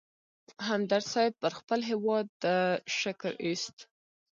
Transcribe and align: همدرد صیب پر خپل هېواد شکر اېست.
همدرد 0.67 1.05
صیب 1.13 1.33
پر 1.41 1.51
خپل 1.59 1.79
هېواد 1.89 2.29
شکر 2.99 3.33
اېست. 3.43 3.77